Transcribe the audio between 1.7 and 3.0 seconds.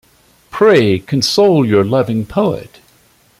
loving poet